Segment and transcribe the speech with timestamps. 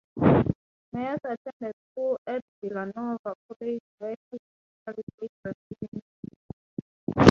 [0.93, 6.03] Meyers attended school at Villanova College where he initially played rugby union.